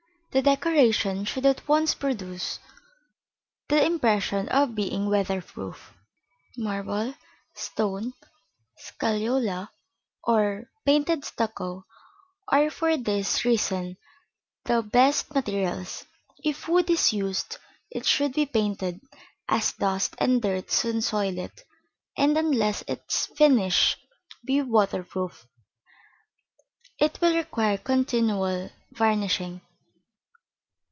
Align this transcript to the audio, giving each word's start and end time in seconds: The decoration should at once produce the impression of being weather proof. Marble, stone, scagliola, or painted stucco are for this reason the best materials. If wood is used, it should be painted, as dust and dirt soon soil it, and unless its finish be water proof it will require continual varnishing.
The 0.33 0.41
decoration 0.41 1.25
should 1.25 1.45
at 1.45 1.67
once 1.67 1.93
produce 1.93 2.59
the 3.67 3.85
impression 3.85 4.47
of 4.47 4.75
being 4.75 5.09
weather 5.09 5.41
proof. 5.41 5.93
Marble, 6.57 7.15
stone, 7.53 8.13
scagliola, 8.79 9.67
or 10.23 10.69
painted 10.85 11.25
stucco 11.25 11.85
are 12.47 12.69
for 12.69 12.95
this 12.95 13.43
reason 13.43 13.97
the 14.63 14.81
best 14.81 15.35
materials. 15.35 16.05
If 16.41 16.69
wood 16.69 16.89
is 16.89 17.11
used, 17.11 17.57
it 17.89 18.05
should 18.05 18.31
be 18.31 18.45
painted, 18.45 19.01
as 19.49 19.73
dust 19.73 20.15
and 20.17 20.41
dirt 20.41 20.71
soon 20.71 21.01
soil 21.01 21.37
it, 21.39 21.65
and 22.17 22.37
unless 22.37 22.85
its 22.87 23.25
finish 23.35 23.97
be 24.45 24.61
water 24.61 25.03
proof 25.03 25.45
it 26.97 27.19
will 27.19 27.35
require 27.35 27.77
continual 27.77 28.69
varnishing. 28.93 29.59